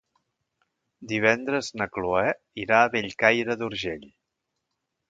Divendres 1.11 1.69
na 1.83 1.89
Cloè 1.99 2.35
irà 2.65 2.81
a 2.81 2.89
Bellcaire 2.97 3.59
d'Urgell. 3.63 4.07